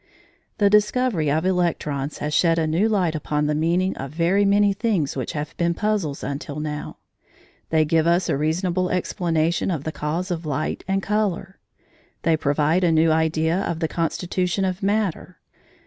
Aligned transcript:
The 0.57 0.67
discovery 0.67 1.29
of 1.29 1.45
electrons 1.45 2.17
has 2.17 2.33
shed 2.33 2.57
a 2.57 2.65
new 2.65 2.89
light 2.89 3.13
upon 3.13 3.45
the 3.45 3.53
meaning 3.53 3.95
of 3.97 4.09
very 4.09 4.45
many 4.45 4.73
things 4.73 5.15
which 5.15 5.33
have 5.33 5.55
been 5.57 5.75
puzzles 5.75 6.23
until 6.23 6.59
now. 6.59 6.97
They 7.69 7.85
give 7.85 8.07
us 8.07 8.27
a 8.27 8.35
reasonable 8.35 8.89
explanation 8.89 9.69
of 9.69 9.83
the 9.83 9.91
cause 9.91 10.31
of 10.31 10.43
light 10.43 10.83
and 10.87 11.03
colour. 11.03 11.59
They 12.23 12.35
provide 12.35 12.83
a 12.83 12.91
new 12.91 13.11
idea 13.11 13.59
of 13.61 13.79
the 13.79 13.87
constitution 13.87 14.65
of 14.65 14.81
matter. 14.81 15.37